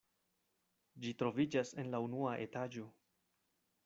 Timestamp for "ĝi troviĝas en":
1.03-1.91